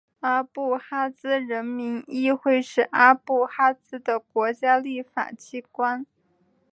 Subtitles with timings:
[0.21, 6.07] 阿布哈兹人民议会是阿布哈兹的国家立法机关。